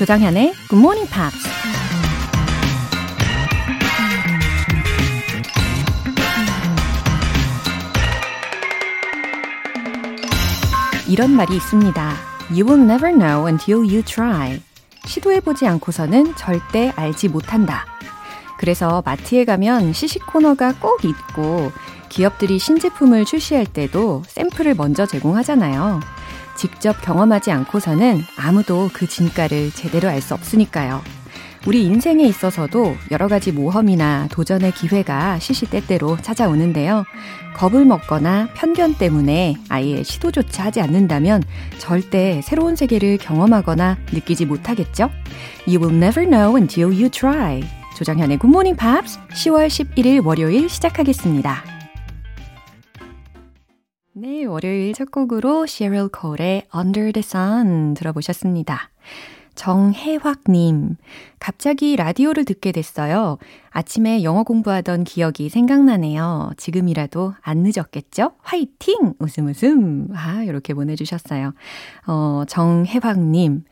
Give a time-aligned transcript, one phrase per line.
[0.00, 1.46] 조장현의 Good Morning Pops.
[11.06, 12.14] 이런 말이 있습니다.
[12.48, 14.62] You will never know until you try.
[15.04, 17.84] 시도해보지 않고서는 절대 알지 못한다.
[18.56, 21.72] 그래서 마트에 가면 시식 코너가 꼭 있고
[22.08, 26.00] 기업들이 신제품을 출시할 때도 샘플을 먼저 제공하잖아요.
[26.60, 31.00] 직접 경험하지 않고서는 아무도 그 진가를 제대로 알 수 없으니까요.
[31.66, 37.04] 우리 인생에 있어서도 여러 가지 모험이나 도전의 기회가 시시때때로 찾아오는데요.
[37.54, 41.42] 겁을 먹거나 편견 때문에 아예 시도조차 하지 않는다면
[41.78, 45.08] 절대 새로운 세계를 경험하거나 느끼지 못하겠죠?
[45.66, 47.62] You will never know until you try.
[47.96, 51.79] 조정현의 Good Morning Pops 10월 11일 월요일 시작하겠습니다.
[54.22, 58.90] 네, 월요일 첫 곡으로 Sheryl Cole의 Under the Sun 들어보셨습니다.
[59.54, 60.96] 정혜확님,
[61.38, 63.38] 갑자기 라디오를 듣게 됐어요.
[63.70, 66.50] 아침에 영어 공부하던 기억이 생각나네요.
[66.58, 68.32] 지금이라도 안 늦었겠죠?
[68.42, 69.14] 화이팅!
[69.20, 70.08] 웃음 웃음!
[70.14, 71.54] 아, 이렇게 보내주셨어요.
[72.06, 73.64] 어, 정혜확님,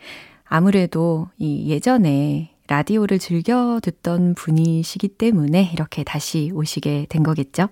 [0.44, 7.68] 아무래도 이 예전에 라디오를 즐겨 듣던 분이시기 때문에 이렇게 다시 오시게 된 거겠죠?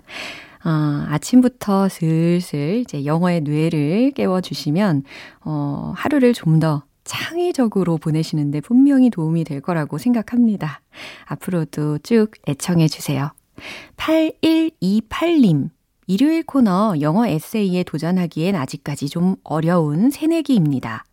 [0.66, 5.04] 어, 아침부터 슬슬 이제 영어의 뇌를 깨워주시면,
[5.44, 10.80] 어, 하루를 좀 더 창의적으로 보내시는데 분명히 도움이 될 거라고 생각합니다.
[11.26, 13.30] 앞으로도 쭉 애청해 주세요.
[13.96, 15.70] 8128님.
[16.08, 21.04] 일요일 코너 영어 에세이에 도전하기엔 아직까지 좀 어려운 새내기입니다.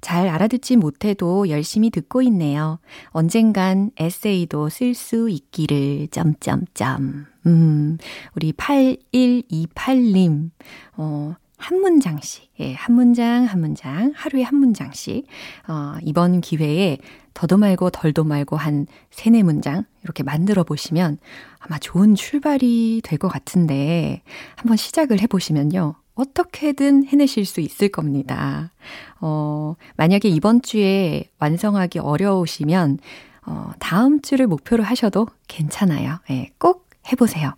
[0.00, 2.80] 잘 알아듣지 못해도 열심히 듣고 있네요.
[3.10, 7.29] 언젠간 에세이도 쓸 수 있기를, 점점점.
[7.46, 7.98] 음,
[8.34, 10.50] 우리 8128님,
[10.96, 15.26] 어, 한 문장씩, 예, 한 문장, 한 문장, 하루에 한 문장씩,
[15.68, 16.98] 어, 이번 기회에
[17.34, 21.18] 더도 말고 덜도 말고 한 세네 문장 이렇게 만들어 보시면
[21.58, 24.22] 아마 좋은 출발이 될 것 같은데
[24.56, 25.94] 한번 시작을 해 보시면요.
[26.14, 28.72] 어떻게든 해내실 수 있을 겁니다.
[29.20, 32.98] 어, 만약에 이번 주에 완성하기 어려우시면,
[33.46, 36.18] 어, 다음 주를 목표로 하셔도 괜찮아요.
[36.30, 37.54] 예, 꼭 해보세요.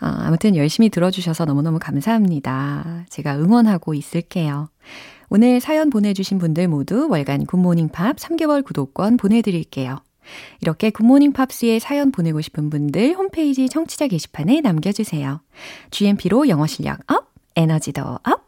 [0.00, 3.04] 어, 아무튼 열심히 들어주셔서 너무너무 감사합니다.
[3.08, 4.68] 제가 응원하고 있을게요.
[5.28, 10.00] 오늘 사연 보내주신 분들 모두 월간 굿모닝 팝 3개월 구독권 보내드릴게요.
[10.60, 15.42] 이렇게 굿모닝 팝스에 사연 보내고 싶은 분들 홈페이지 청취자 게시판에 남겨주세요.
[15.90, 18.44] GMP로 영어 실력 up, 에너지도 up!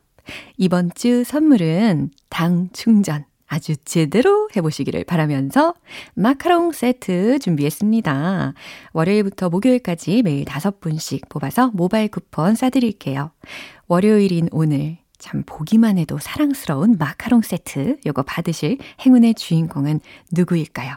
[0.57, 5.75] 이번 주 선물은 당 충전 아주 제대로 해보시기를 바라면서
[6.15, 8.55] 마카롱 세트 준비했습니다.
[8.93, 13.31] 월요일부터 목요일까지 매일 다섯 분씩 뽑아서 모바일 쿠폰 쏴드릴게요.
[13.89, 20.01] 월요일인 오늘 참 보기만 해도 사랑스러운 마카롱 세트 요거 받으실 행운의 주인공은
[20.33, 20.97] 누구일까요?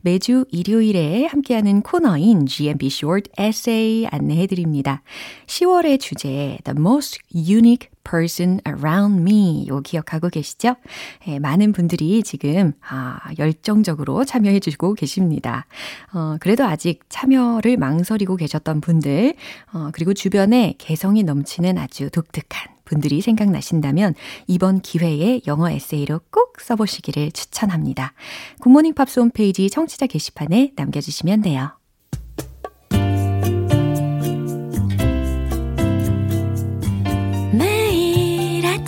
[0.00, 5.02] 매주 일요일에 함께하는 코너인 GMP Short Essay 안내해 드립니다.
[5.46, 9.66] 10월의 주제 The Most Unique person around me.
[9.68, 10.76] 요 기억하고 계시죠?
[11.28, 15.66] 예, 많은 분들이 지금, 아, 열정적으로 참여해 주시고 계십니다.
[16.12, 19.34] 어, 그래도 아직 참여를 망설이고 계셨던 분들,
[19.72, 24.14] 어, 그리고 주변에 개성이 넘치는 아주 독특한 분들이 생각나신다면
[24.46, 28.12] 이번 기회에 영어 에세이로 꼭 써보시기를 추천합니다.
[28.60, 31.70] 굿모닝 팝스 홈페이지 청취자 게시판에 남겨주시면 돼요.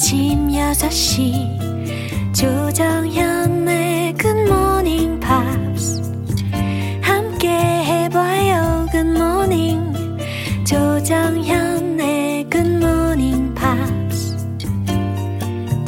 [0.05, 5.64] 아침 6시 조정현의 굿모닝 팝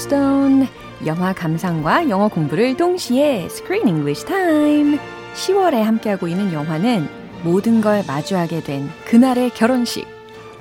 [0.00, 0.66] Stone.
[1.04, 4.98] 영화 감상과 영어 공부를 동시에 Screen English Time.
[5.34, 7.06] 10월에 함께하고 있는 영화는
[7.44, 10.06] 모든 걸 마주하게 된 그날의 결혼식.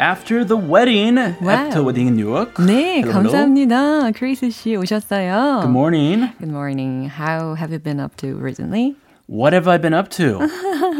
[0.01, 1.17] after the wedding.
[1.41, 1.49] Wow.
[1.51, 2.53] After wedding in New York.
[2.65, 4.11] 네, Hello, 감사합니다.
[4.11, 5.61] 크리스 씨 오셨어요.
[5.63, 6.31] Good morning.
[6.39, 7.09] Good morning.
[7.09, 8.95] How have you been up to recently?
[9.31, 10.39] What have I been up to?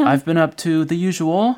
[0.05, 1.55] I've been up to the usual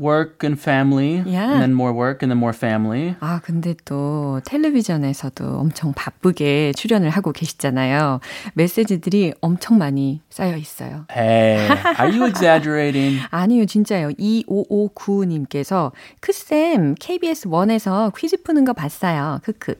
[0.00, 1.52] work and family, Yeah.
[1.52, 3.14] and then more work, and then more family.
[3.20, 8.18] 아, 근데 또 텔레비전에서도 엄청 바쁘게 출연을 하고 계시잖아요.
[8.54, 11.04] 메시지들이 엄청 많이 쌓여 있어요.
[11.14, 11.68] Hey,
[12.00, 13.20] are you exaggerating?
[13.30, 14.08] 아니요, 진짜요.
[14.18, 19.38] 2559님께서 크쌤 KBS 1에서 퀴즈 푸는 거 봤어요.
[19.44, 19.74] 크크.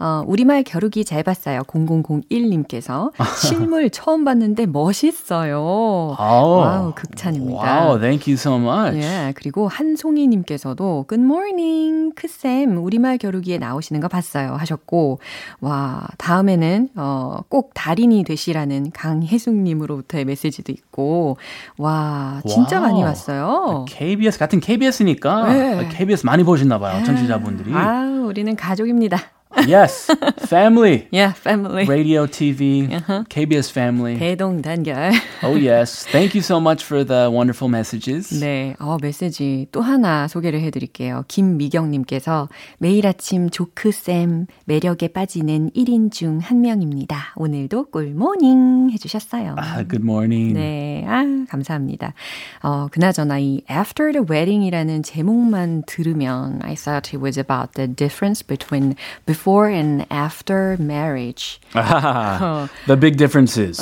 [0.00, 1.62] 어, 우리말 겨루기 잘 봤어요.
[1.62, 5.74] 0001님께서 실물 처음 봤는데 멋있어요.
[5.76, 6.16] Oh,
[6.62, 7.60] wow, 극찬입니다.
[7.86, 8.96] Wow, thank you so much.
[8.98, 15.18] 예, 그리고 한송이님께서도 Good morning, 크쌤 우리말 겨루기에 나오시는 거 봤어요 하셨고
[15.60, 21.36] 와 다음에는 어, 꼭 달인이 되시라는 강혜숙님으로부터의 메시지도 있고
[21.78, 22.88] 와 진짜 wow.
[22.88, 23.84] 많이 왔어요.
[23.88, 25.88] KBS 같은 KBS니까 네.
[25.92, 27.72] KBS 많이 보시나 봐요, 청취자분들이.
[27.74, 29.18] 아 우리는 가족입니다.
[29.66, 30.10] Yes,
[30.46, 31.08] family.
[31.10, 31.86] Yeah, family.
[31.86, 32.88] Radio, TV,
[33.28, 34.18] KBS family.
[34.18, 35.12] 대동단결.
[35.42, 36.04] Oh, yes.
[36.06, 38.38] Thank you so much for the wonderful messages.
[38.38, 41.24] 네, 어, 메시지 또 하나 소개를 해드릴게요.
[41.28, 42.48] 김미경님께서
[42.78, 47.32] 매일 아침 조크 쌤 매력에 빠지는 1인 중 한 명입니다.
[47.36, 49.54] 오늘도 꿀모닝 해주셨어요.
[49.58, 50.52] Ah, good morning.
[50.52, 52.12] 네, 아, 감사합니다.
[52.62, 58.44] 어, 그나저나 이 After the Wedding이라는 제목만 들으면 I thought it was about the difference
[58.46, 58.94] between
[59.35, 61.59] before and after marriage.
[61.73, 63.79] the big differences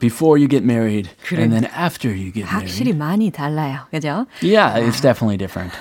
[0.00, 2.98] before you get married and then after you get 확실히 married.
[2.98, 3.86] 많이 달라요.
[3.92, 4.26] 그죠?
[4.40, 5.72] Yeah, it's definitely different.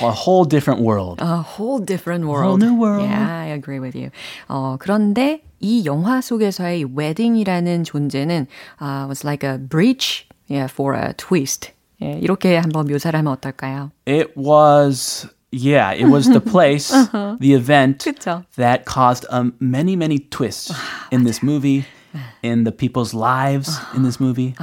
[0.00, 1.20] A whole different world.
[1.20, 2.60] A whole different world.
[2.60, 3.04] new world.
[3.08, 4.10] Yeah, I agree with you.
[4.48, 8.46] 어, 그런데 이 영화 속에서의 wedding이라는 존재는
[8.80, 11.72] uh, was like a bridge yeah, for a twist.
[12.02, 13.92] 예, 이렇게 한번 묘사를 하면 어떨까요?
[14.08, 18.44] It was, yeah, it was the place, the event 그쵸.
[18.56, 20.72] that caused um, many, many twists
[21.10, 21.84] in this movie,
[22.42, 24.54] in the people's lives in this movie.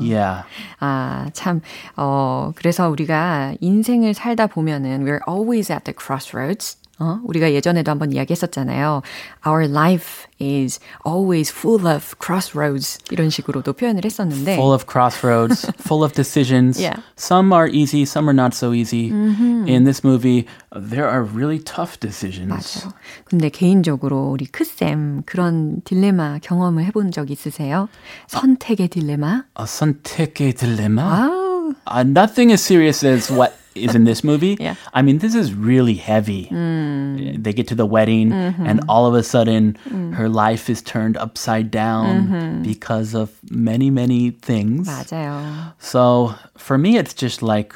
[0.00, 0.44] Yeah.
[0.80, 1.62] 아, 참,
[1.96, 6.76] 어, 그래서 우리가 인생을 살다 보면은 we're always at the crossroads.
[7.02, 7.20] 어?
[7.22, 9.02] 우리가 예전에도 한번 이야기했었잖아요.
[9.46, 12.98] Our life is always full of crossroads.
[13.12, 14.54] 이런 식으로도 표현을 했었는데.
[14.54, 16.82] Full of crossroads, full of decisions.
[16.82, 17.00] Yeah.
[17.16, 19.10] Some are easy, some are not so easy.
[19.10, 22.50] In this movie, there are really tough decisions.
[22.82, 22.92] 맞아요.
[23.24, 27.88] 근데 개인적으로 우리 크쌤 그런 딜레마 경험을 해본 적 있으세요?
[28.26, 29.44] 선택의 딜레마?
[29.60, 31.02] A 선택의 딜레마?
[31.02, 31.48] 아우,
[31.86, 34.56] Uh, nothing as serious as what is in this movie.
[34.58, 34.74] Yeah.
[34.92, 36.48] I mean, this is really heavy.
[36.50, 39.76] They get to the wedding, and all of a sudden,
[40.14, 44.88] her life is turned upside down because of many, many things.
[44.88, 45.72] 맞아요.
[45.78, 47.74] So for me, it's just like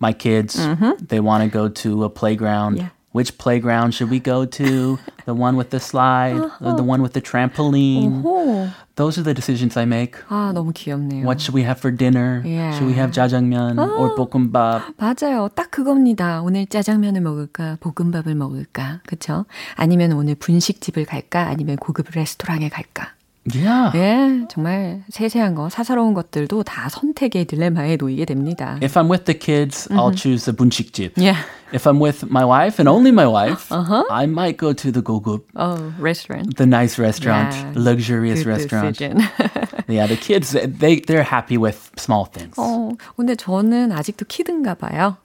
[0.00, 0.58] my kids,
[1.00, 2.78] they want to go to a playground.
[2.78, 2.88] Yeah.
[3.12, 4.98] Which playground should we go to?
[5.24, 8.22] the one with the slide, or the one with the trampoline.
[8.24, 10.16] 오, Those are the decisions I make.
[10.28, 11.24] 아 너무 귀엽네요.
[11.24, 12.42] What should we have for dinner?
[12.44, 12.72] Yeah.
[12.72, 14.94] Should we have jjajangmyeon or 볶음밥?
[14.96, 15.48] 맞아요.
[15.54, 16.42] 딱 그겁니다.
[16.42, 19.44] 오늘 짜장면을 먹을까, 볶음밥을 먹을까, 그쵸?
[19.76, 23.12] 아니면 오늘 분식집을 갈까, 아니면 고급 레스토랑에 갈까.
[23.54, 23.90] Yeah.
[23.96, 28.78] 예, 정말 세세한 거, 사사로운 것들도 다 선택의 딜레마에 놓이게 됩니다.
[28.82, 31.12] If I'm with the kids, I'll choose the bunchikjip.
[31.16, 31.38] Yeah.
[31.72, 35.44] If I'm with my wife and only my wife, I might go to the gogup,
[35.56, 36.56] Oh, restaurant.
[36.56, 37.72] the nice restaurant, Yeah.
[37.74, 39.00] luxurious Good restaurant.
[39.89, 42.55] Yeah, the kids they they're happy with small things.
[42.59, 45.17] 어, 근데 저는 아직도 키든가 봐요.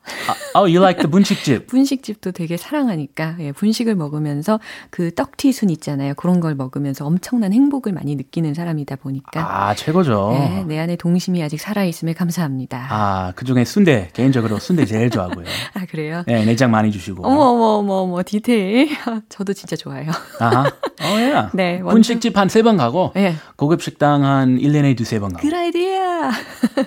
[0.55, 1.67] Oh, you like the bunchikjip?
[1.73, 4.61] 분식집도 되게 사랑하니까 예, 분식을 먹으면서
[4.91, 6.15] 그 떡튀순 있잖아요.
[6.15, 10.33] 그런 걸 먹으면서 엄청난 행복을 많이 느끼는 사람이다 보니까 아 최고죠.
[10.35, 12.87] 예, 내 안에 동심이 아직 살아 있음에 감사합니다.
[12.91, 15.45] 아 그중에 순대 개인적으로 순대 제일 좋아하고요.
[15.75, 16.25] 아, 그래요?
[16.27, 17.27] 네, 내장 많이 주시고.
[17.27, 18.89] 어머 어머 어머 어머 디테일
[19.29, 20.11] 저도 진짜 좋아해요.
[20.41, 20.63] 아하.
[20.67, 21.35] 어, 예.
[21.55, 23.35] 네, 먼저- 분식집 한 세 번 가고 예.
[23.57, 25.48] 고급 식당 한 1년에 두세 번 가고.
[25.48, 26.32] 그 아이디어.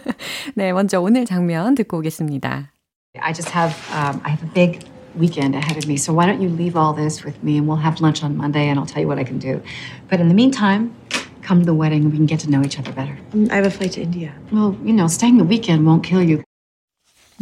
[0.54, 2.72] 네, 먼저 오늘 장면 듣고 오겠습니다.
[3.20, 4.86] I just have um, I have a big
[5.18, 7.80] weekend ahead of me, so why don't you leave all this with me and we'll
[7.80, 9.62] have lunch on Monday and I'll tell you what I can do.
[10.10, 10.94] But in the meantime,
[11.42, 13.16] come to the wedding and we can get to know each other better.
[13.50, 14.34] I have a flight to India.
[14.52, 16.42] Well, you know, staying the weekend won't kill you.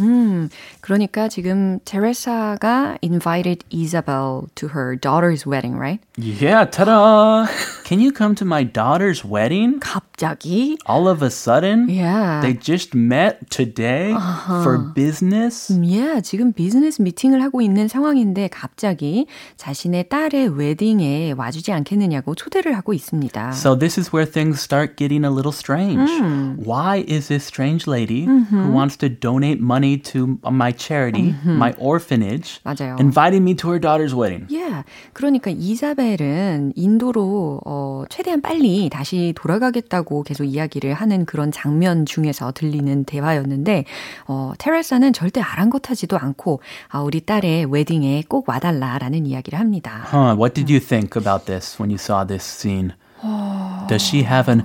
[0.00, 0.48] 음,
[0.80, 6.00] 그러니까 지금 테레사가 invited Isabel to her daughter's wedding, right?
[6.16, 7.46] Yeah, ta-da!
[7.84, 9.78] Can you come to my daughter's wedding?
[9.78, 10.76] 갑자기?
[10.86, 11.88] All of a sudden?
[11.88, 12.40] Yeah.
[12.40, 14.14] They just met today
[14.62, 15.70] for business?
[15.70, 19.26] yeah, 지금 비즈니스 미팅을 하고 있는 상황인데 갑자기
[19.58, 23.52] 자신의 딸의 웨딩에 와주지 않겠느냐고 초대를 하고 있습니다.
[23.52, 26.10] So this is where things start getting a little strange.
[26.58, 31.73] Why is this strange lady who wants to donate money money to my charity, my
[31.77, 32.97] orphanage, 맞아요.
[32.99, 34.45] inviting me to her daughter's wedding.
[34.49, 34.83] Yeah.
[35.13, 43.05] 그러니까 이사벨은 인도로 어, 최대한 빨리 다시 돌아가겠다고 계속 이야기를 하는 그런 장면 중에서 들리는
[43.05, 43.85] 대화였는데
[44.27, 50.03] 어, 테레사는 절대 아랑곳하지도 않고 아, 우리 딸의 웨딩에 꼭 와달라라는 이야기를 합니다.
[50.11, 52.93] Huh, what did you think about this when you saw this scene?
[53.89, 54.63] Does she have an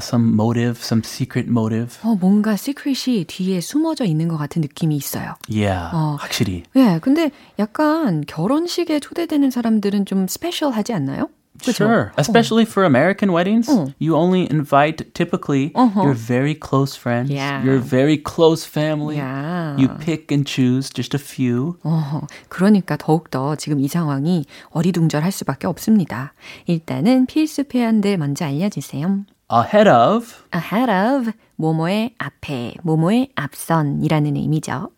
[0.00, 1.98] some motive, some secret motive?
[2.02, 5.34] 어, 뭔가 시크릿이 뒤에 숨어져 있는 것 같은 느낌이 있어요.
[5.48, 6.16] Yeah, 어.
[6.20, 6.62] 확실히.
[6.76, 11.28] 예, 근데 약간 결혼식에 초대되는 사람들은 좀 스페셜하지 않나요?
[11.64, 11.72] 그쵸?
[11.84, 12.10] Sure.
[12.16, 13.68] Especially for American weddings,
[13.98, 17.64] you only invite typically your very close friends, Yeah.
[17.64, 19.16] your very close family.
[19.16, 19.74] Yeah.
[19.76, 21.74] You pick and choose just a few.
[21.82, 26.32] 어, 그러니까 더욱더 지금 이 상황이 어리둥절할 수밖에 없습니다.
[26.66, 29.24] 일단은 필수 표현들 먼저 알려주세요.
[29.50, 34.90] Ahead of, ahead of, 뭐뭐의 앞에, 뭐뭐의 앞선이라는 의미죠.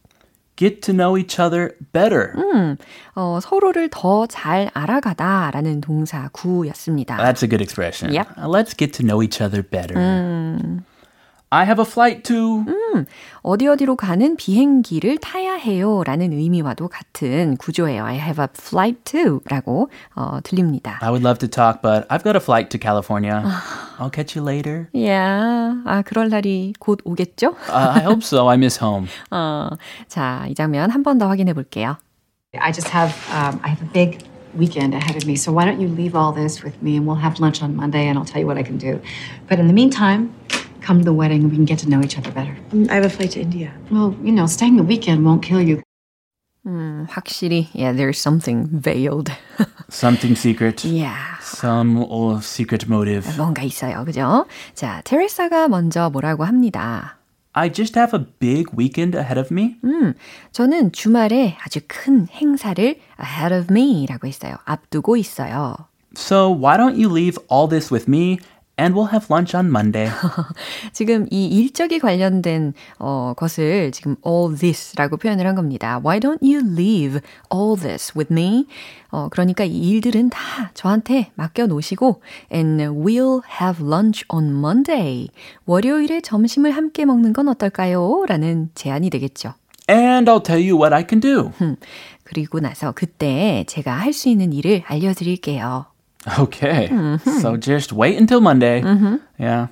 [0.57, 2.33] get to know each other better.
[3.15, 7.17] 어, 서로를 더 잘 알아가다라는 동사 구였습니다.
[7.17, 8.13] That's a good expression.
[8.13, 8.37] Yep.
[8.37, 9.97] Uh, Let's get to know each other better.
[11.52, 12.66] I have a flight to.
[13.42, 18.04] 어디 어디로 가는 비행기를 타야 해요 라는 의미와도 같은 구조예요.
[18.04, 20.98] I have a flight to 라고 어, 들립니다.
[21.02, 23.44] I would love to talk, but I've got a flight to California.
[24.00, 24.90] I'll catch you later.
[24.94, 25.76] Yeah.
[25.86, 27.56] 아, 그럴 날이 곧 오겠죠?
[27.70, 28.48] Uh, I hope so.
[28.50, 29.08] I miss home.
[29.32, 29.70] 어,
[30.10, 31.96] 자, 이 장면 한 번 더 확인해 볼게요.
[32.60, 34.26] I just have um, I have a big
[34.58, 35.36] weekend ahead of me.
[35.38, 38.08] So why don't you leave all this with me and we'll have lunch on Monday
[38.10, 39.00] and I'll tell you what I can do.
[39.48, 40.34] But in the meantime,
[40.82, 42.56] come to the wedding and we can get to know each other better.
[42.90, 43.74] I have a flight to India.
[43.92, 45.82] Well, you know, staying the weekend won't kill you.
[46.68, 49.32] 음, 확실히, yeah, there's something veiled.
[49.90, 50.84] Something secret.
[50.84, 51.38] yeah.
[51.40, 53.28] Some oh, secret motive.
[53.38, 54.04] 뭔가 있어요.
[54.04, 54.48] 그죠?
[54.74, 57.18] 자, 테레사가 먼저 뭐라고 합니다.
[57.54, 59.78] I just have a big weekend ahead of me.
[59.84, 60.14] 음,
[60.52, 62.84] 저는 주말에 아주 큰 행사를
[63.22, 64.56] ahead of me 라고 했어요.
[64.66, 65.76] 앞두고 있어요.
[66.18, 68.40] So why don't you leave all this with me
[68.81, 70.11] and we'll have lunch on Monday.
[70.93, 76.01] 지금 이 일적이 관련된 어, 것을 지금 all this라고 표현을 한 겁니다.
[76.03, 77.21] Why don't you leave
[77.53, 78.67] all this with me?
[79.11, 82.23] 어, 그러니까 이 일들은 다 저한테 맡겨 놓으시고
[82.53, 85.29] and we'll have lunch on Monday.
[85.67, 88.25] 월요일에 점심을 함께 먹는 건 어떨까요?
[88.27, 89.55] 라는 제안이 되겠죠.
[89.89, 91.51] And I'll tell you what I can do.
[92.23, 95.87] 그리고 나서 그때 제가 할 수 있는 일을 알려드릴게요.
[96.40, 96.90] Okay.
[97.42, 98.82] So just wait until Monday.
[99.38, 99.68] Yeah.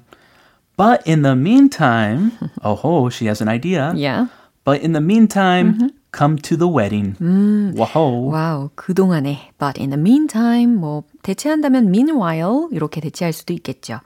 [0.78, 2.32] But in the meantime,
[2.64, 3.94] oh, ho, she has an idea.
[3.96, 4.28] Yeah.
[4.64, 7.16] But in the meantime, come to the wedding.
[7.76, 8.32] Whoa.
[8.32, 14.00] 와우, 그동안에 but in the meantime 뭐 대체한다면 meanwhile 이렇게 대체할 수도 있겠죠.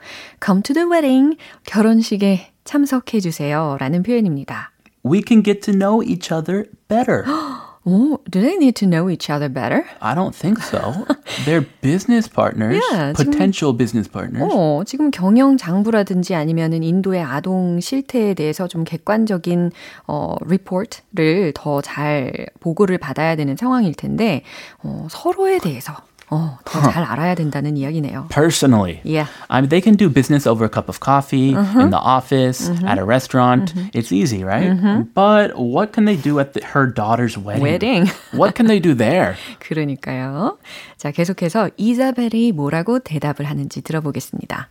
[0.44, 4.72] come to the wedding 결혼식에 참석해 주세요라는 표현입니다.
[5.04, 7.24] We can get to know each other better.
[7.85, 9.85] 오, do they need to know each other better?
[10.01, 11.05] I don't think so.
[11.45, 14.47] They're business partners, Yeah, 지금- potential business partners.
[14.55, 19.73] 어, 지금 경영 장부라든지 아니면은 인도의 아동 실태에 대해서 좀 객관적인
[20.07, 24.43] 어, 리포트를 더 잘 보고를 받아야 되는 상황일 텐데
[24.85, 25.93] 어, 서로에 대해서
[26.33, 28.29] 어, 더잘 알아야 된다는 이야기네요.
[28.31, 29.03] Personally.
[29.05, 29.29] Yeah.
[29.51, 32.97] I mean, they can do business over a cup of coffee, in the office, at
[32.99, 33.75] a restaurant.
[33.93, 34.73] It's easy, right?
[35.13, 37.63] But what can they do at the, her daughter's wedding?
[37.63, 38.07] Wedding.
[38.33, 39.37] what can they do there?
[39.61, 40.57] 그러니까요.
[40.97, 44.69] 자, 계속해서 이자벨이 뭐라고 대답을 하는지 들어보겠습니다.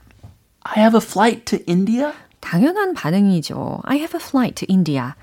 [0.64, 2.14] I have a flight to India?
[2.40, 3.82] 당연한 반응이죠.
[3.84, 5.14] I have a flight to India.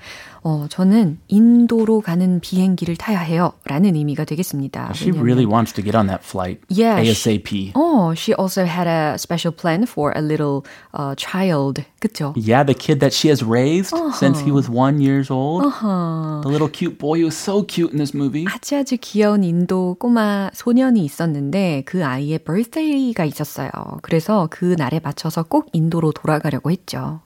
[0.41, 3.51] 어, 저는 인도로 가는 비행기를 타야 해요.
[3.65, 4.91] 라는 의미가 되겠습니다.
[4.95, 7.71] She really wants to get on that flight Yeah, she- ASAP.
[7.75, 10.63] 어, she also had a special plan for a little
[10.97, 11.83] uh, child.
[11.99, 12.33] 그쵸?
[12.37, 15.65] Yeah, the kid that she has raised since he was one years old.
[15.69, 18.45] The little cute boy who was so cute in this movie.
[18.47, 23.69] 아주 아주 귀여운 인도 꼬마 소년이 있었는데 그 아이의 birthday가 있었어요.
[24.01, 27.19] 그래서 그 날에 맞춰서 꼭 인도로 돌아가려고 했죠.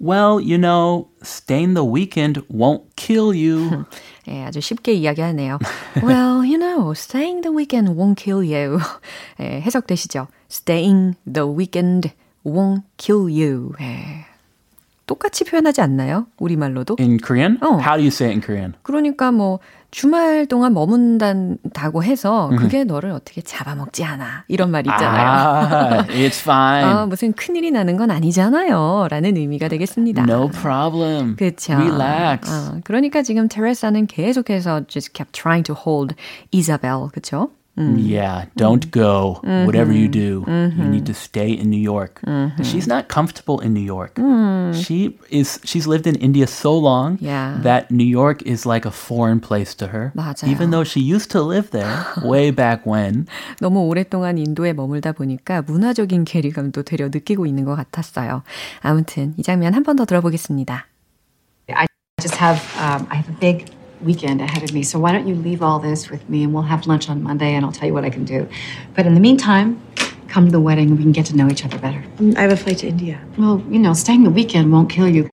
[0.00, 3.84] Well, you know, staying the weekend won't kill you.
[4.28, 5.58] 예, 아주 쉽게 이야기하네요.
[6.02, 8.78] well, you know, staying the weekend won't kill you.
[9.40, 10.28] 예, 해석되시죠?
[10.50, 12.12] Staying the weekend
[12.44, 13.72] won't kill you.
[13.80, 14.26] 예.
[15.06, 16.26] 똑같이 표현하지 않나요?
[16.38, 16.96] 우리말로도?
[16.98, 17.58] in Korean?
[17.62, 17.78] Oh.
[17.78, 18.74] How do you say it in Korean?
[18.82, 19.60] 그러니까 뭐
[19.91, 24.45] 주말 동안 머문다고 해서 그게 너를 어떻게 잡아먹지 않아.
[24.47, 25.27] 이런 말 있잖아요.
[25.27, 26.85] Ah, it's fine.
[26.85, 29.07] 아, 무슨 큰 일이 나는 건 아니잖아요.
[29.09, 30.23] 라는 의미가 되겠습니다.
[30.23, 31.35] no problem.
[31.35, 31.73] 그쵸.
[31.73, 32.49] Relax.
[32.49, 36.15] 어, 그러니까 지금 테레사는 계속해서 just kept trying to hold
[36.55, 37.09] Isabel.
[37.11, 37.19] 그
[37.80, 37.82] 쵸?
[38.00, 39.38] Yeah, don't go.
[39.44, 42.22] Whatever you do, you need to stay in New York.
[42.64, 44.16] She's not comfortable in New York.
[44.72, 45.60] She is.
[45.62, 47.60] She's lived in India so long Yeah.
[47.62, 50.10] that New York is like a foreign place to her.
[50.16, 50.48] 맞아요.
[50.48, 53.26] Even though she used to live there way back when.
[53.60, 58.42] 너무 오랫동안 인도에 머물다 보니까 문화적인 괴리감도 되려 느끼고 있는 것 같았어요.
[58.80, 60.86] 아무튼 이 장면 한 번 더 들어보겠습니다.
[61.68, 61.86] I
[62.22, 63.66] just have um, I have a big
[64.03, 64.83] weekend ahead of me.
[64.83, 67.55] So why don't you leave all this with me and we'll have lunch on Monday
[67.55, 68.47] and I'll tell you what I can do.
[68.95, 69.81] But in the meantime,
[70.27, 72.03] come to the wedding and we can get to know each other better.
[72.37, 73.19] I have a flight to India.
[73.37, 75.29] Well, you know, staying the weekend won't kill you.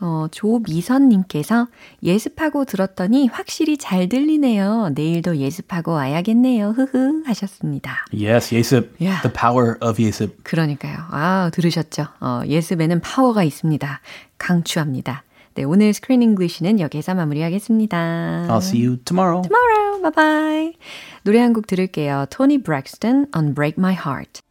[0.00, 1.66] 어, 조미선님께서
[2.04, 4.90] 예습하고 들었더니 확실히 잘 들리네요.
[4.94, 6.68] 내일도 예습하고 와야겠네요.
[6.70, 8.04] 흐흐 하셨습니다.
[8.12, 8.94] Yes, Yesip.
[9.00, 9.20] Yeah.
[9.22, 10.44] The power of Yesip.
[10.44, 10.98] 그러니까요.
[11.10, 12.06] 아, 들으셨죠?
[12.20, 14.00] 어, 예습에는 파워가 있습니다.
[14.38, 15.24] 강추합니다.
[15.58, 18.46] 네, 오늘 Screen English는 여기서 마무리하겠습니다.
[18.48, 19.42] I'll see you tomorrow.
[19.42, 20.00] tomorrow.
[20.00, 20.72] Bye bye.
[21.24, 22.26] 노래 한 곡 들을게요.
[22.30, 24.42] 토니 브랙스턴 Unbreak My Heart.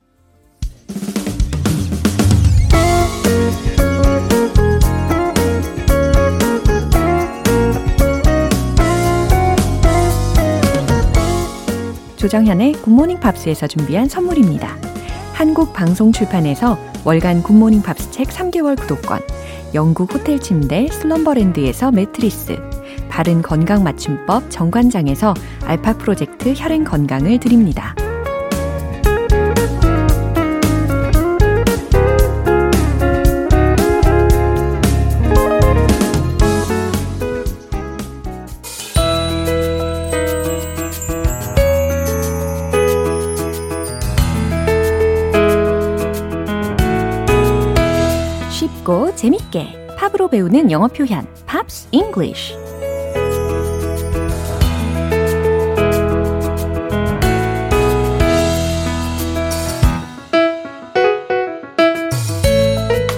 [12.17, 14.75] 조정현의 굿모닝 팝스에서 준비한 선물입니다.
[15.33, 19.21] 한국 방송 출판에서 월간 굿모닝 팝스 책 3개월 구독권,
[19.73, 22.57] 영국 호텔 침대 슬럼버랜드에서 매트리스,
[23.09, 25.33] 바른 건강 맞춤법 정관장에서
[25.65, 27.93] 알파 프로젝트 혈행 건강을 드립니다.
[48.87, 52.55] 쉽고 재밌게 팝으로 배우는 영어 표현 Pops English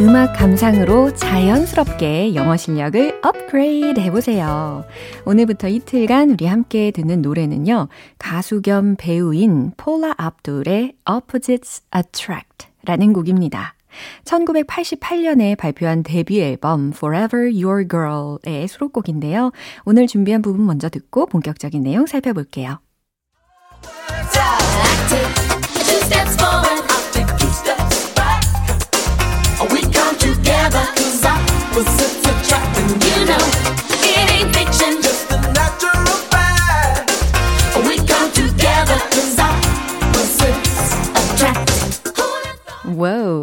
[0.01, 4.85] 음악 감상으로 자연스럽게 영어 실력을 업그레이드 해보세요.
[5.25, 7.89] 오늘부터 이틀간 우리 함께 듣는 노래는요.
[8.17, 13.75] 가수 겸 배우인 폴라 압둘의 Opposites Attract 라는 곡입니다.
[14.25, 19.51] 1988년에 발표한 데뷔 앨범 Forever Your Girl의 수록곡인데요.
[19.85, 22.79] 오늘 준비한 부분 먼저 듣고 본격적인 내용 살펴볼게요.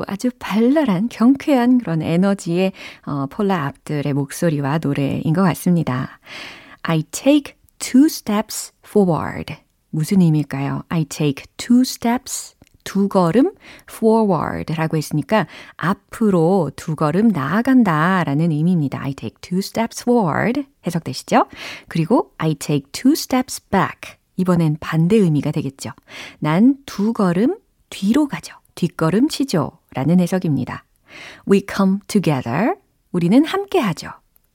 [0.06, 2.72] 아주 발랄한 경쾌한 그런 에너지의
[3.06, 6.18] 어, 폴라 압들의 목소리와 노래인 것 같습니다.
[6.82, 9.54] I take two steps forward.
[9.90, 10.82] 무슨 의미일까요?
[10.88, 13.52] I take two steps, 두 걸음
[13.90, 19.02] forward 라고 했으니까 앞으로 두 걸음 나아간다 라는 의미입니다.
[19.02, 21.46] I take two steps forward 해석되시죠?
[21.88, 24.16] 그리고 I take two steps back.
[24.36, 25.90] 이번엔 반대 의미가 되겠죠.
[26.38, 27.56] 난 두 걸음
[27.90, 28.54] 뒤로 가죠.
[28.74, 29.72] 뒷걸음 치죠.
[29.96, 30.84] 라는 해석입니다.
[31.50, 32.74] We come together.
[33.12, 34.10] 우리는 함께 하죠.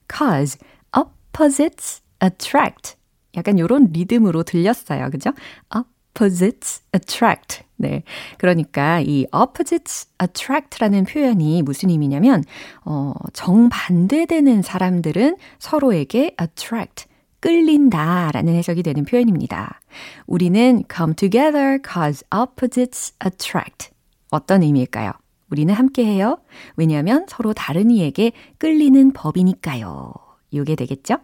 [0.07, 0.59] Cause
[0.95, 2.95] opposites attract.
[3.35, 5.09] 약간 요런 리듬으로 들렸어요.
[5.09, 5.31] 그죠?
[5.75, 7.63] opposites attract.
[7.77, 8.03] 네.
[8.37, 12.43] 그러니까 이 opposites attract라는 표현이 무슨 의미냐면,
[12.85, 17.05] 어, 정반대되는 사람들은 서로에게 attract,
[17.39, 19.81] 끌린다 라는 해석이 되는 표현입니다.
[20.27, 23.89] 우리는 come together cause opposites attract.
[24.29, 25.13] 어떤 의미일까요?
[25.51, 26.39] 우리는 함께 해요.
[26.75, 30.13] 왜냐하면 서로 다른 이에게 끌리는 법이니까요.
[30.53, 31.17] 요게 되겠죠?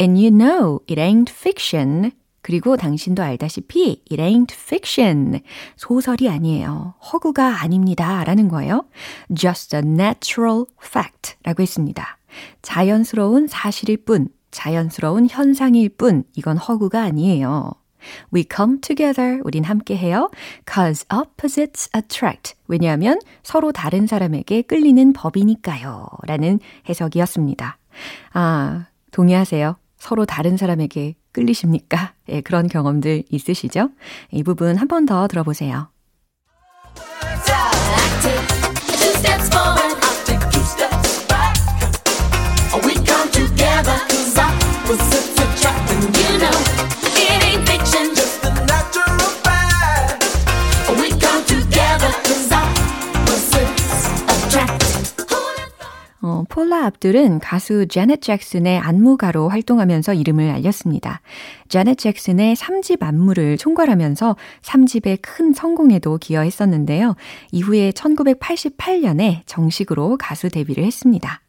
[0.00, 2.12] And you know it ain't fiction.
[2.40, 5.40] 그리고 당신도 알다시피 it ain't fiction.
[5.76, 6.94] 소설이 아니에요.
[7.12, 8.22] 허구가 아닙니다.
[8.24, 8.84] 라는 거예요.
[9.34, 11.36] Just a natural fact.
[11.42, 12.18] 라고 했습니다.
[12.62, 17.72] 자연스러운 사실일 뿐, 자연스러운 현상일 뿐, 이건 허구가 아니에요.
[18.32, 19.40] We come together.
[19.44, 20.30] 우린 함께 해요.
[20.70, 22.54] Cause opposites attract.
[22.68, 26.06] 왜냐하면 서로 다른 사람에게 끌리는 법이니까요.
[26.26, 27.78] 라는 해석이었습니다.
[28.32, 29.76] 아, 동의하세요?
[29.98, 32.12] 서로 다른 사람에게 끌리십니까?
[32.28, 33.90] 예, 그런 경험들 있으시죠?
[34.30, 35.88] 이 부분 한 번 더 들어보세요.
[56.84, 61.20] 어, 폴라 압둘은 가수 제넷 잭슨의 안무가로 활동하면서 이름을 알렸습니다.
[61.68, 67.16] 제넷 잭슨의 3집 안무를 총괄하면서 3집의 큰 성공에도 기여했었는데요.
[67.52, 71.40] 이후에 1988년에 정식으로 가수 데뷔를 했습니다.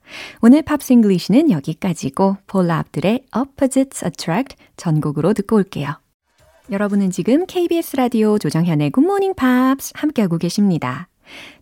[0.41, 5.99] 오늘 Pops English는 여기까지고 폴라 압둘의 Opposites Attract 전곡으로 듣고 올게요.
[6.71, 11.09] 여러분은 지금 KBS 라디오 조정현의 굿모닝 팝스 함께하고 계십니다.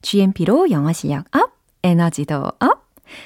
[0.01, 1.51] GMP로 영어 실력 up,
[1.83, 2.83] 에너지도 up,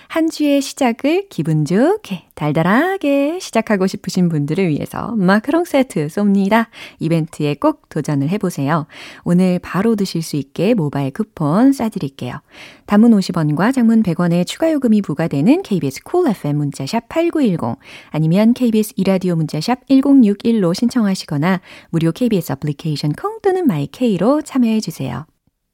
[0.08, 6.68] 한 주의 시작을 기분 좋게 달달하게 시작하고 싶으신 분들을 위해서 마카롱 세트 쏩니다.
[7.00, 8.88] 이벤트에 꼭 도전을 해보세요.
[9.24, 12.42] 오늘 바로 드실 수 있게 모바일 쿠폰 쏴드릴게요.
[12.86, 17.78] 단문 50원과 장문 100원의 추가 요금이 부과되는 KBS Cool FM 문자샵 8910
[18.10, 25.26] 아니면 KBS 2라디오 문자샵 1061로 신청하시거나 무료 KBS 애플리케이션 콩 또는 마이케이로 참여해주세요.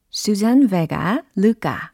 [0.09, 1.93] 수잔 베가, 루카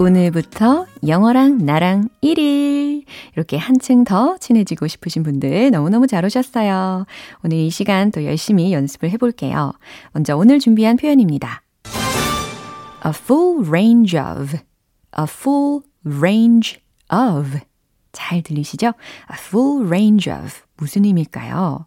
[0.00, 3.04] 오늘부터 영어랑 나랑 1일.
[3.34, 7.04] 이렇게 한층 더 친해지고 싶으신 분들 너무너무 잘 오셨어요.
[7.42, 9.72] 오늘 이 시간 또 열심히 연습을 해볼게요.
[10.12, 11.62] 먼저 오늘 준비한 표현입니다.
[13.04, 14.56] A full range of.
[15.18, 16.80] A full range
[17.12, 17.58] of.
[18.12, 18.86] 잘 들리시죠?
[18.86, 20.60] A full range of.
[20.76, 21.86] 무슨 의미일까요?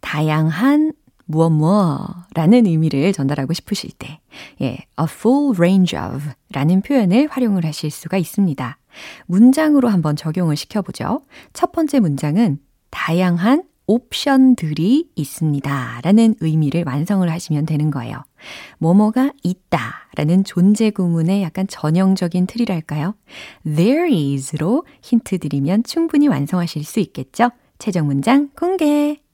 [0.00, 0.92] 다양한
[1.26, 4.20] 무엇 뭐라는 의미를 전달하고 싶으실 때,
[4.62, 4.66] 예,
[4.98, 6.20] a full range of
[6.52, 8.78] 라는 표현을 활용을 하실 수가 있습니다.
[9.26, 11.20] 문장으로 한번 적용을 시켜보죠.
[11.52, 12.58] 첫 번째 문장은
[12.90, 16.00] 다양한 옵션들이 있습니다.
[16.02, 18.22] 라는 의미를 완성을 하시면 되는 거예요.
[18.78, 23.14] 뭐뭐가 있다 라는 존재 구문의 약간 전형적인 틀이랄까요?
[23.64, 27.50] There is로 힌트 드리면 충분히 완성하실 수 있겠죠?
[27.78, 29.25] 최종 문장 공개!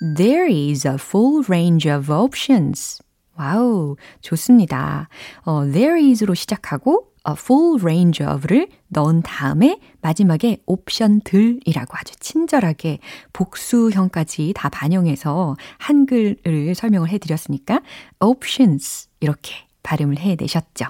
[0.00, 3.02] There is a full range of options.
[3.36, 5.08] 와우, 좋습니다.
[5.44, 12.98] 어, there is로 시작하고 a full range of를 넣은 다음에 마지막에 옵션들이라고 아주 친절하게
[13.34, 17.82] 복수형까지 다 반영해서 한글을 설명을 해드렸으니까
[18.20, 20.86] options 이렇게 발음을 해내셨죠.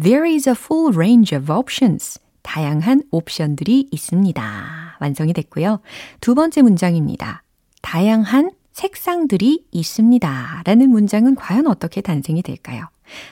[0.00, 2.20] There is a full range of options.
[2.42, 4.96] 다양한 옵션들이 있습니다.
[5.00, 5.80] 완성이 됐고요.
[6.20, 7.43] 두 번째 문장입니다.
[7.84, 10.62] 다양한 색상들이 있습니다.
[10.64, 12.86] 라는 문장은 과연 어떻게 탄생이 될까요?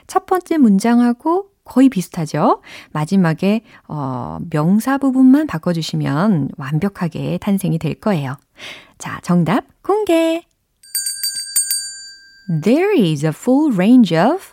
[0.06, 2.60] 첫 번째 문장하고 거의 비슷하죠?
[2.92, 8.36] 마지막에, 어, 명사 부분만 바꿔주시면 완벽하게 탄생이 될 거예요.
[8.98, 10.42] 자, 정답 공개!
[12.62, 14.52] There is a full range of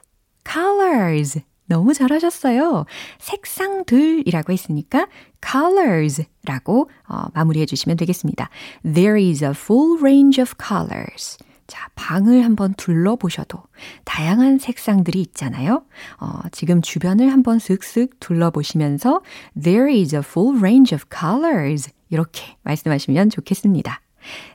[0.50, 1.42] colors.
[1.70, 2.86] 너무 잘하셨어요.
[3.20, 5.08] 색상들이라고 했으니까
[5.42, 8.50] colors라고 어, 마무리해 주시면 되겠습니다.
[8.84, 11.38] There is a full range of colors.
[11.68, 13.60] 자, 방을 한번 둘러보셔도
[14.04, 15.84] 다양한 색상들이 있잖아요.
[16.20, 19.22] 어, 지금 주변을 한번 슥슥 둘러보시면서
[19.62, 21.92] There is a full range of colors.
[22.10, 24.02] 이렇게 말씀하시면 좋겠습니다.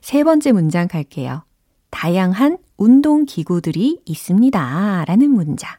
[0.03, 1.45] 세 번째 문장 갈게요.
[1.91, 5.05] 다양한 운동기구들이 있습니다.
[5.07, 5.71] 라는 문장.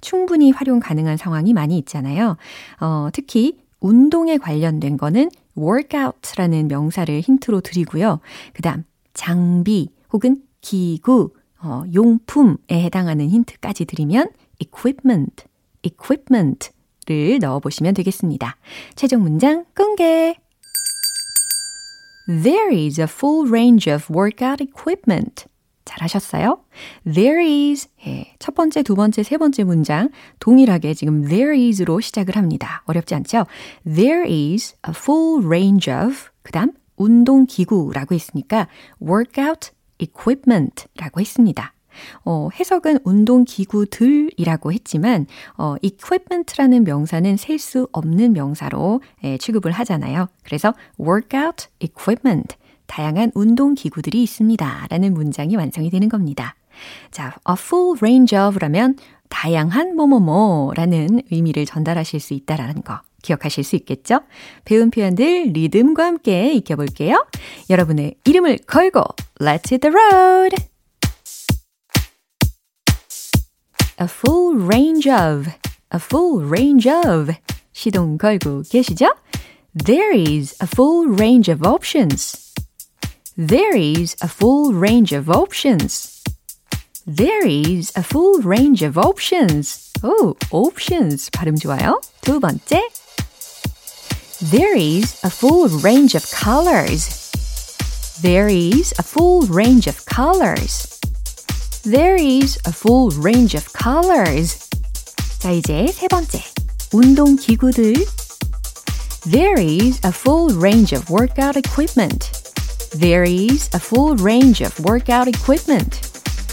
[0.00, 2.36] 충분히 활용 가능한 상황이 많이 있잖아요.
[2.80, 8.20] 어, 특히 운동에 관련된 거는 workout라는 명사를 힌트로 드리고요.
[8.52, 15.44] 그 다음, 장비 혹은 기구, 어, 용품에 해당하는 힌트까지 드리면 equipment,
[15.82, 18.56] equipment를 넣어보시면 되겠습니다.
[18.94, 20.36] 최종 문장 공개!
[22.26, 25.44] There is a full range of workout equipment.
[25.84, 26.60] 잘하셨어요?
[27.04, 27.88] There is.
[28.06, 32.82] 예, 첫 번째, 두 번째, 세 번째 문장 동일하게 지금 there is로 시작을 합니다.
[32.86, 33.46] 어렵지 않죠?
[33.84, 38.68] There is a full range of 그 다음 운동기구라고 했으니까
[39.02, 41.72] workout equipment라고 했습니다.
[42.24, 50.26] 어, 해석은 운동기구들이라고 했지만, 어, equipment라는 명사는 셀 수 없는 명사로 예, 취급을 하잖아요.
[50.42, 52.56] 그래서 workout equipment.
[52.86, 54.86] 다양한 운동 기구들이 있습니다.
[54.90, 56.54] 라는 문장이 완성이 되는 겁니다.
[57.10, 58.96] 자, a full range of라면
[59.28, 64.20] 다양한 뭐뭐뭐라는 의미를 전달하실 수 있다라는 거 기억하실 수 있겠죠?
[64.64, 67.26] 배운 표현들 리듬과 함께 익혀볼게요.
[67.70, 69.02] 여러분의 이름을 걸고
[69.40, 70.54] Let's hit the road!
[74.00, 75.48] a full range of,
[75.92, 77.32] a full range of
[77.72, 79.14] 시동 걸고 계시죠?
[79.84, 82.43] There is a full range of options.
[83.37, 86.21] There is a full range of options.
[87.07, 89.91] There is a full range of options.
[90.03, 92.01] 오, options 발음 좋아요.
[92.21, 92.81] 두 번째.
[94.51, 97.31] There is a full range of colors.
[98.21, 100.99] There is a full range of colors.
[101.83, 104.67] There is a full range of colors.
[105.39, 106.43] 자, 이제 세 번째.
[106.91, 107.95] 운동 기구들.
[109.29, 112.32] There is a full range of workout equipment.
[112.98, 116.00] There is a full range of workout equipment.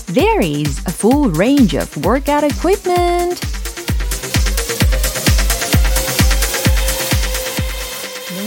[0.08, 3.40] There is a full range of workout equipment.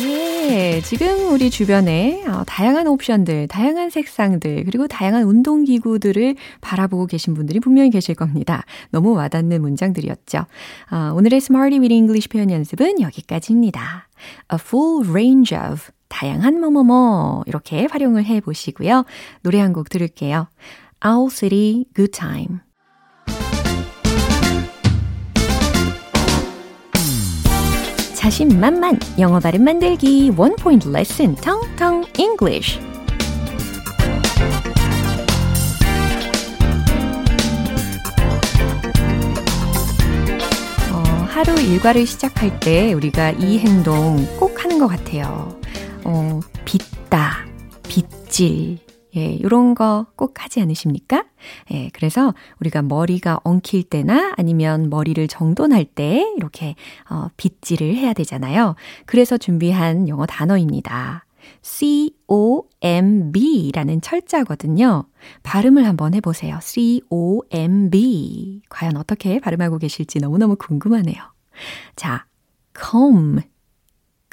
[0.02, 7.60] 네, 지금 우리 주변에 어, 다양한 옵션들, 다양한 색상들, 그리고 다양한 운동기구들을 바라보고 계신 분들이
[7.60, 8.64] 분명히 계실 겁니다.
[8.90, 10.46] 너무 와닿는 문장들이었죠.
[10.90, 14.08] 어, 오늘의 Smarty with English 표현 연습은 여기까지입니다.
[14.52, 19.04] A full range of 다양한 뭐뭐뭐 이렇게 활용을 해 보시고요.
[19.42, 20.46] 노래 한 곡 들을게요.
[21.04, 22.60] Owl City Good Time.
[28.14, 32.78] 자신 만만 영어 발음 만들기 원 포인트 레슨 텅텅 English.
[40.92, 45.58] 어, 하루 일과를 시작할 때 우리가 이 행동 꼭 하는 것 같아요.
[46.04, 47.46] 어, 빚다,
[47.88, 48.78] 빚질,
[49.16, 51.24] 예, 이런 거 꼭 하지 않으십니까?
[51.72, 56.74] 예, 그래서 우리가 머리가 엉킬 때나 아니면 머리를 정돈할 때 이렇게
[57.08, 58.74] 어, 빗질을 해야 되잖아요.
[59.06, 61.26] 그래서 준비한 영어 단어입니다.
[61.62, 65.04] C-O-M-B 라는 철자거든요.
[65.42, 66.58] 발음을 한번 해보세요.
[66.62, 68.62] C-O-M-B.
[68.70, 71.16] 과연 어떻게 발음하고 계실지 너무너무 궁금하네요.
[71.96, 72.24] 자,
[72.74, 73.42] comb,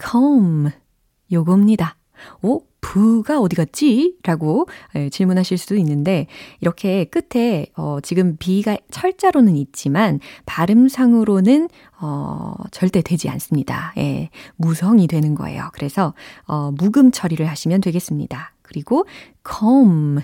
[0.01, 0.71] comb.
[1.31, 1.97] 요겁니다.
[2.41, 4.17] 오, 부가 어디 갔지?
[4.23, 6.27] 라고 예, 질문하실 수도 있는데,
[6.59, 13.93] 이렇게 끝에, 어, 지금 B가 철자로는 있지만, 발음상으로는, 어, 절대 되지 않습니다.
[13.97, 15.69] 예, 무성이 되는 거예요.
[15.73, 16.13] 그래서,
[16.47, 18.53] 어, 묵음 처리를 하시면 되겠습니다.
[18.61, 19.05] 그리고,
[19.47, 20.21] comb,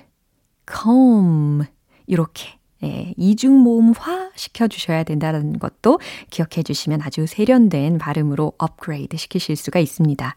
[0.72, 1.65] comb.
[2.08, 2.57] 이렇게.
[2.84, 9.80] 예, 이중 모음화 시켜 주셔야 된다는 것도 기억해 주시면 아주 세련된 발음으로 업그레이드 시키실 수가
[9.80, 10.36] 있습니다.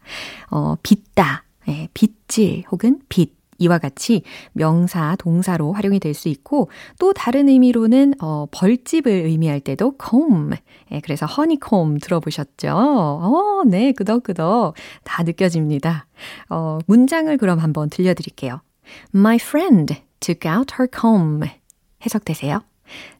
[0.51, 1.43] 어, 빚다.
[1.69, 4.23] 예, 빚질 혹은 빚 이와 같이
[4.53, 10.57] 명사, 동사로 활용이 될 수 있고 또 다른 의미로는 어, 벌집을 의미할 때도 comb.
[10.91, 12.69] 예, 그래서 honeycomb 들어보셨죠?
[12.71, 14.73] 어, 네, 끄덕끄덕
[15.03, 16.07] 다 느껴집니다.
[16.49, 18.61] 어, 문장을 그럼 한번 들려드릴게요.
[19.15, 21.47] My friend took out her comb.
[22.05, 22.61] 해석되세요?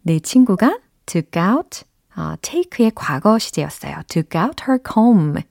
[0.01, 1.83] 내 친구가 took out,
[2.15, 4.01] 어, take의 과거 시제였어요.
[4.07, 5.41] took out her comb.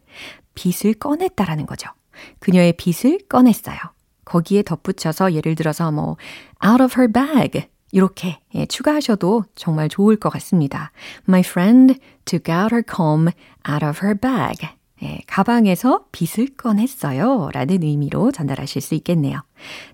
[0.54, 1.90] 빗을 꺼냈다라는 거죠.
[2.38, 3.78] 그녀의 빗을 꺼냈어요.
[4.24, 6.16] 거기에 덧붙여서 예를 들어서 뭐
[6.64, 10.92] out of her bag 이렇게 예, 추가하셔도 정말 좋을 것 같습니다.
[11.28, 13.30] My friend took out her comb
[13.68, 14.68] out of her bag.
[15.02, 17.48] 예, 가방에서 빗을 꺼냈어요.
[17.52, 19.40] 라는 의미로 전달하실 수 있겠네요.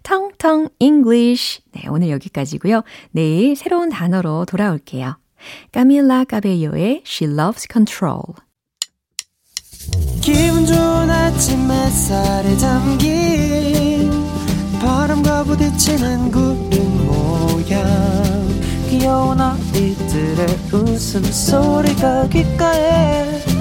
[0.03, 1.61] 텅텅 English.
[1.73, 2.83] 네, 오늘 여기까지고요.
[3.13, 5.19] 내일 새로운 단어로 돌아올게요.
[5.73, 8.23] 까밀라 까베요의 She Loves Control.
[10.21, 14.11] 기분 좋은 아침 햇살에 담긴
[14.81, 17.87] 바람과 부딪히는 구름 모양
[18.89, 23.56] 귀여운 아이들의 웃음소리가 귓가에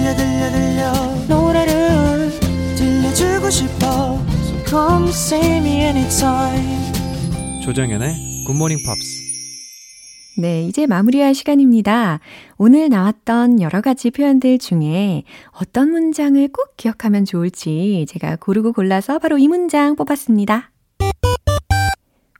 [0.00, 0.92] 들려 들려 들려
[1.28, 2.30] 노래를
[2.74, 9.20] 들려주고 싶어 So come see me anytime 조정연의 굿모닝 팝스
[10.38, 12.20] 네, 이제 마무리할 시간입니다.
[12.56, 19.36] 오늘 나왔던 여러 가지 표현들 중에 어떤 문장을 꼭 기억하면 좋을지 제가 고르고 골라서 바로
[19.36, 20.70] 이 문장 뽑았습니다.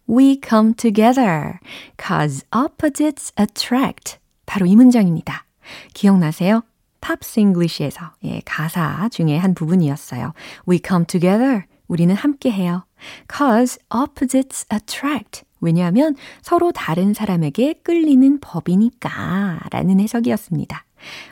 [0.08, 1.58] We come together
[2.02, 4.16] cause opposites attract.
[4.46, 5.44] 바로 이 문장입니다.
[5.92, 6.62] 기억나세요?
[7.00, 10.32] Pops English에서 예, 가사 중에 한 부분이었어요.
[10.68, 11.64] We come together.
[11.88, 12.84] 우리는 함께해요.
[13.28, 15.42] cause opposites attract.
[15.60, 20.84] 왜냐하면 서로 다른 사람에게 끌리는 법이니까 라는 해석이었습니다.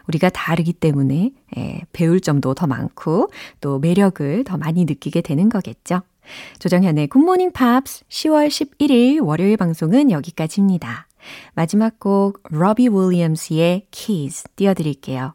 [0.09, 6.03] 우리가 다르기 때문에 예, 배울 점도 더 많고 또 매력을 더 많이 느끼게 되는 거겠죠.
[6.59, 11.07] 조정현의 굿모닝 팝스 10월 11일 월요일 방송은 여기까지입니다.
[11.55, 15.35] 마지막 곡 로비 윌리엄스의 Keys 띄워드릴게요.